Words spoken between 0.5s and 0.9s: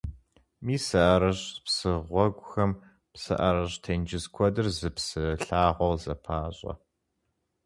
Мис